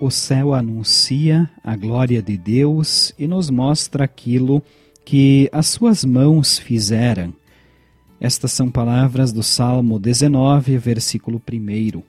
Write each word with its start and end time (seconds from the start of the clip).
o 0.00 0.10
céu 0.10 0.54
anuncia 0.54 1.48
a 1.62 1.76
glória 1.76 2.22
de 2.22 2.36
Deus 2.36 3.14
e 3.18 3.26
nos 3.26 3.50
mostra 3.50 4.04
aquilo 4.04 4.62
que 5.04 5.48
as 5.52 5.68
suas 5.68 6.04
mãos 6.04 6.58
fizeram. 6.58 7.32
Estas 8.20 8.52
são 8.52 8.70
palavras 8.70 9.32
do 9.32 9.42
Salmo 9.42 9.98
19, 9.98 10.78
versículo 10.78 11.40
1. 11.50 12.02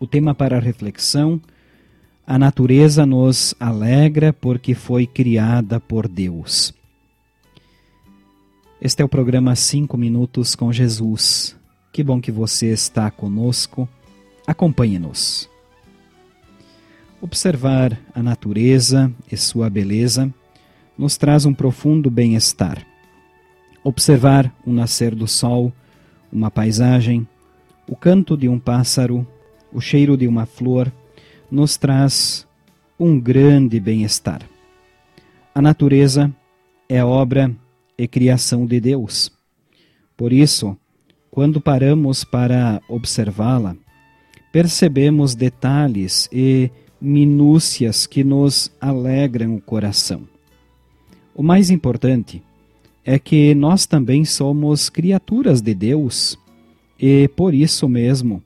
O 0.00 0.06
tema 0.06 0.34
para 0.34 0.58
reflexão: 0.58 1.40
a 2.26 2.38
natureza 2.38 3.06
nos 3.06 3.54
alegra 3.58 4.32
porque 4.32 4.74
foi 4.74 5.06
criada 5.06 5.80
por 5.80 6.06
Deus. 6.06 6.74
Este 8.80 9.02
é 9.02 9.04
o 9.04 9.08
programa 9.08 9.56
5 9.56 9.96
Minutos 9.96 10.54
com 10.54 10.72
Jesus. 10.72 11.56
Que 11.92 12.04
bom 12.04 12.20
que 12.20 12.30
você 12.30 12.66
está 12.66 13.10
conosco. 13.10 13.88
Acompanhe-nos. 14.46 15.48
Observar 17.20 17.98
a 18.14 18.22
natureza 18.22 19.12
e 19.30 19.36
sua 19.36 19.68
beleza 19.68 20.32
nos 20.96 21.16
traz 21.16 21.44
um 21.44 21.52
profundo 21.52 22.08
bem-estar. 22.08 22.86
Observar 23.82 24.54
o 24.64 24.72
nascer 24.72 25.16
do 25.16 25.26
sol, 25.26 25.72
uma 26.32 26.48
paisagem, 26.48 27.26
o 27.88 27.96
canto 27.96 28.36
de 28.36 28.48
um 28.48 28.56
pássaro, 28.56 29.26
o 29.72 29.80
cheiro 29.80 30.16
de 30.16 30.28
uma 30.28 30.46
flor, 30.46 30.92
nos 31.50 31.76
traz 31.76 32.46
um 33.00 33.18
grande 33.18 33.80
bem-estar. 33.80 34.42
A 35.52 35.60
natureza 35.60 36.32
é 36.88 37.02
obra 37.04 37.52
e 37.98 38.06
criação 38.06 38.64
de 38.64 38.78
Deus. 38.78 39.32
Por 40.16 40.32
isso, 40.32 40.76
quando 41.32 41.60
paramos 41.60 42.22
para 42.22 42.80
observá-la, 42.88 43.76
percebemos 44.52 45.34
detalhes 45.34 46.28
e 46.32 46.70
minúcias 47.00 48.06
que 48.06 48.24
nos 48.24 48.70
alegram 48.80 49.56
o 49.56 49.60
coração. 49.60 50.22
O 51.34 51.42
mais 51.42 51.70
importante 51.70 52.42
é 53.04 53.18
que 53.18 53.54
nós 53.54 53.86
também 53.86 54.24
somos 54.24 54.88
criaturas 54.88 55.60
de 55.60 55.74
Deus 55.74 56.38
e, 56.98 57.28
por 57.28 57.54
isso 57.54 57.88
mesmo, 57.88 58.42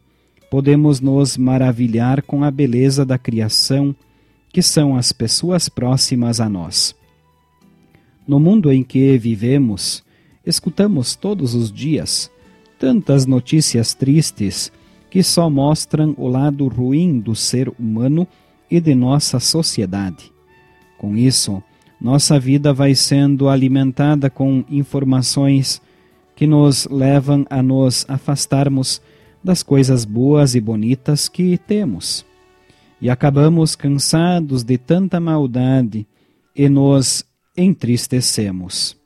podemos 0.50 1.00
nos 1.00 1.36
maravilhar 1.36 2.22
com 2.22 2.44
a 2.44 2.50
beleza 2.50 3.04
da 3.04 3.16
criação, 3.16 3.96
que 4.52 4.60
são 4.60 4.96
as 4.96 5.12
pessoas 5.12 5.68
próximas 5.68 6.40
a 6.40 6.48
nós. 6.48 6.94
No 8.28 8.38
mundo 8.38 8.70
em 8.70 8.84
que 8.84 9.16
vivemos, 9.16 10.04
escutamos 10.44 11.16
todos 11.16 11.54
os 11.54 11.72
dias 11.72 12.30
tantas 12.82 13.26
notícias 13.26 13.94
tristes 13.94 14.72
que 15.08 15.22
só 15.22 15.48
mostram 15.48 16.16
o 16.18 16.26
lado 16.26 16.66
ruim 16.66 17.20
do 17.20 17.32
ser 17.32 17.72
humano 17.78 18.26
e 18.72 18.80
de 18.80 18.94
nossa 18.94 19.38
sociedade. 19.38 20.32
Com 20.96 21.14
isso, 21.14 21.62
nossa 22.00 22.40
vida 22.40 22.72
vai 22.72 22.94
sendo 22.94 23.50
alimentada 23.50 24.30
com 24.30 24.64
informações 24.66 25.82
que 26.34 26.46
nos 26.46 26.86
levam 26.86 27.44
a 27.50 27.62
nos 27.62 28.06
afastarmos 28.08 29.02
das 29.44 29.62
coisas 29.62 30.06
boas 30.06 30.54
e 30.54 30.60
bonitas 30.60 31.28
que 31.28 31.58
temos. 31.58 32.24
E 32.98 33.10
acabamos 33.10 33.76
cansados 33.76 34.64
de 34.64 34.78
tanta 34.78 35.20
maldade 35.20 36.06
e 36.56 36.66
nos 36.66 37.26
entristecemos. 37.54 38.96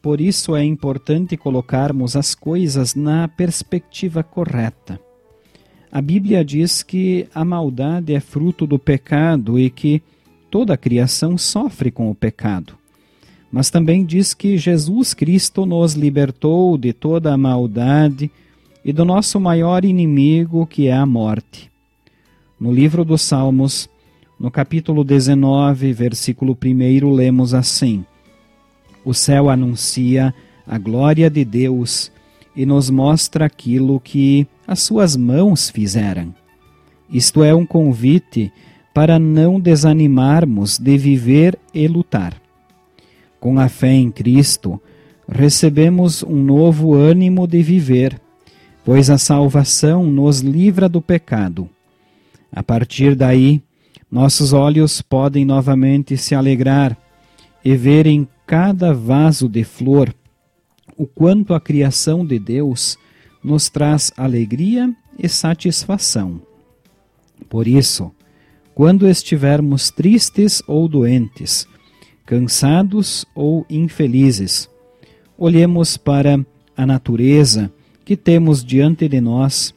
Por 0.00 0.22
isso 0.22 0.56
é 0.56 0.64
importante 0.64 1.36
colocarmos 1.36 2.16
as 2.16 2.34
coisas 2.34 2.94
na 2.94 3.28
perspectiva 3.28 4.22
correta 4.22 4.98
a 5.92 6.00
Bíblia 6.00 6.44
diz 6.44 6.82
que 6.82 7.26
a 7.34 7.44
maldade 7.44 8.14
é 8.14 8.20
fruto 8.20 8.66
do 8.66 8.78
pecado 8.78 9.58
e 9.58 9.68
que 9.68 10.00
toda 10.50 10.74
a 10.74 10.76
criação 10.76 11.36
sofre 11.36 11.90
com 11.90 12.10
o 12.10 12.14
pecado. 12.14 12.74
Mas 13.50 13.70
também 13.70 14.04
diz 14.04 14.32
que 14.32 14.56
Jesus 14.56 15.12
Cristo 15.14 15.66
nos 15.66 15.94
libertou 15.94 16.78
de 16.78 16.92
toda 16.92 17.34
a 17.34 17.36
maldade 17.36 18.30
e 18.84 18.92
do 18.92 19.04
nosso 19.04 19.40
maior 19.40 19.84
inimigo, 19.84 20.64
que 20.64 20.86
é 20.86 20.92
a 20.92 21.04
morte. 21.04 21.68
No 22.58 22.72
livro 22.72 23.04
dos 23.04 23.22
Salmos, 23.22 23.88
no 24.38 24.50
capítulo 24.50 25.02
19, 25.02 25.92
versículo 25.92 26.56
1, 26.64 27.12
lemos 27.12 27.52
assim: 27.52 28.04
O 29.04 29.12
céu 29.12 29.50
anuncia 29.50 30.32
a 30.64 30.78
glória 30.78 31.28
de 31.28 31.44
Deus 31.44 32.12
e 32.54 32.64
nos 32.64 32.88
mostra 32.90 33.46
aquilo 33.46 33.98
que 33.98 34.46
as 34.70 34.82
suas 34.82 35.16
mãos 35.16 35.68
fizeram. 35.68 36.32
Isto 37.12 37.42
é 37.42 37.52
um 37.52 37.66
convite 37.66 38.52
para 38.94 39.18
não 39.18 39.58
desanimarmos 39.58 40.78
de 40.78 40.96
viver 40.96 41.58
e 41.74 41.88
lutar. 41.88 42.40
Com 43.40 43.58
a 43.58 43.68
fé 43.68 43.92
em 43.92 44.12
Cristo, 44.12 44.80
recebemos 45.28 46.22
um 46.22 46.36
novo 46.36 46.94
ânimo 46.94 47.48
de 47.48 47.60
viver, 47.64 48.20
pois 48.84 49.10
a 49.10 49.18
salvação 49.18 50.04
nos 50.04 50.38
livra 50.38 50.88
do 50.88 51.02
pecado. 51.02 51.68
A 52.52 52.62
partir 52.62 53.16
daí, 53.16 53.60
nossos 54.08 54.52
olhos 54.52 55.02
podem 55.02 55.44
novamente 55.44 56.16
se 56.16 56.32
alegrar 56.32 56.96
e 57.64 57.74
ver 57.74 58.06
em 58.06 58.24
cada 58.46 58.94
vaso 58.94 59.48
de 59.48 59.64
flor 59.64 60.14
o 60.96 61.08
quanto 61.08 61.54
a 61.54 61.60
criação 61.60 62.24
de 62.24 62.38
Deus 62.38 62.96
nos 63.42 63.68
traz 63.68 64.12
alegria 64.16 64.94
e 65.18 65.28
satisfação. 65.28 66.40
Por 67.48 67.66
isso, 67.66 68.12
quando 68.74 69.08
estivermos 69.08 69.90
tristes 69.90 70.62
ou 70.66 70.88
doentes, 70.88 71.66
cansados 72.24 73.26
ou 73.34 73.66
infelizes, 73.68 74.68
olhemos 75.36 75.96
para 75.96 76.44
a 76.76 76.86
natureza 76.86 77.72
que 78.04 78.16
temos 78.16 78.64
diante 78.64 79.08
de 79.08 79.20
nós 79.20 79.74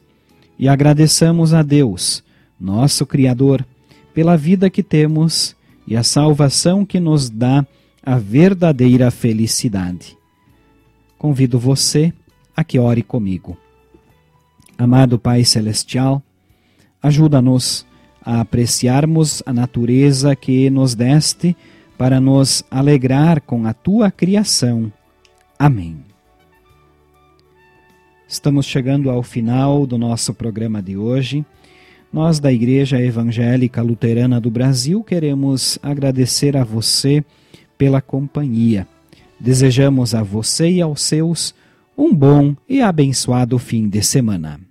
e 0.58 0.68
agradeçamos 0.68 1.52
a 1.52 1.62
Deus, 1.62 2.22
nosso 2.58 3.04
Criador, 3.04 3.66
pela 4.14 4.36
vida 4.36 4.70
que 4.70 4.82
temos 4.82 5.56
e 5.86 5.96
a 5.96 6.02
salvação 6.02 6.84
que 6.84 7.00
nos 7.00 7.28
dá 7.28 7.66
a 8.02 8.16
verdadeira 8.18 9.10
felicidade. 9.10 10.16
Convido 11.18 11.58
você 11.58 12.12
a 12.56 12.62
que 12.62 12.78
ore 12.78 13.02
comigo. 13.02 13.56
Amado 14.76 15.18
Pai 15.18 15.44
Celestial, 15.44 16.22
ajuda-nos 17.02 17.86
a 18.24 18.40
apreciarmos 18.40 19.42
a 19.44 19.52
natureza 19.52 20.34
que 20.34 20.70
nos 20.70 20.94
deste 20.94 21.56
para 21.96 22.20
nos 22.20 22.64
alegrar 22.70 23.40
com 23.40 23.66
a 23.66 23.74
tua 23.74 24.10
criação. 24.10 24.92
Amém. 25.58 25.96
Estamos 28.26 28.66
chegando 28.66 29.10
ao 29.10 29.22
final 29.22 29.86
do 29.86 29.96
nosso 29.96 30.34
programa 30.34 30.82
de 30.82 30.96
hoje. 30.96 31.44
Nós, 32.12 32.40
da 32.40 32.52
Igreja 32.52 33.00
Evangélica 33.00 33.82
Luterana 33.82 34.40
do 34.40 34.50
Brasil, 34.50 35.04
queremos 35.04 35.78
agradecer 35.82 36.56
a 36.56 36.64
você 36.64 37.24
pela 37.76 38.00
companhia. 38.00 38.88
Desejamos 39.38 40.14
a 40.14 40.22
você 40.22 40.70
e 40.70 40.80
aos 40.80 41.02
seus 41.02 41.54
um 41.96 42.14
bom 42.14 42.54
e 42.68 42.80
abençoado 42.80 43.58
fim 43.58 43.88
de 43.88 44.02
semana. 44.02 44.63